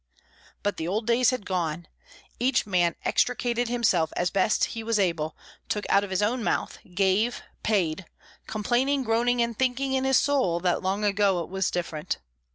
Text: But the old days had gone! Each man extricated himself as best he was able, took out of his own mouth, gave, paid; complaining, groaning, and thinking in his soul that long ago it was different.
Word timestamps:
But 0.63 0.77
the 0.77 0.87
old 0.87 1.05
days 1.05 1.29
had 1.29 1.45
gone! 1.45 1.87
Each 2.39 2.65
man 2.65 2.95
extricated 3.05 3.67
himself 3.69 4.11
as 4.17 4.31
best 4.31 4.65
he 4.73 4.81
was 4.83 4.97
able, 4.97 5.37
took 5.69 5.85
out 5.91 6.03
of 6.03 6.09
his 6.09 6.23
own 6.23 6.43
mouth, 6.43 6.79
gave, 6.95 7.43
paid; 7.61 8.07
complaining, 8.47 9.03
groaning, 9.03 9.43
and 9.43 9.55
thinking 9.55 9.93
in 9.93 10.03
his 10.03 10.17
soul 10.17 10.59
that 10.61 10.81
long 10.81 11.03
ago 11.05 11.41
it 11.41 11.49
was 11.49 11.69
different. 11.69 12.17